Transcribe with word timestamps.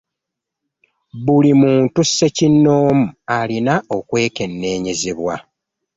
Buli 1.25 1.51
muntu 1.61 1.99
ssekinnoomu 2.07 3.05
alina 3.39 3.73
okwekenneenyezebwa. 3.97 5.35